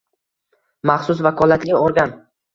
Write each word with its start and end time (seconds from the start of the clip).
Maxsus 0.91 1.21
vakolatli 1.27 1.77
organ: 1.83 2.19